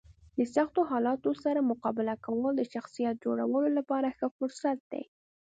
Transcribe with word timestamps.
د 0.37 0.39
سختو 0.55 0.79
حالاتو 0.91 1.31
سره 1.43 1.67
مقابله 1.71 2.13
کول 2.25 2.51
د 2.57 2.63
شخصیت 2.73 3.15
جوړولو 3.25 3.69
لپاره 3.77 4.15
ښه 4.17 4.27
فرصت 4.37 4.77
دی. 4.91 5.03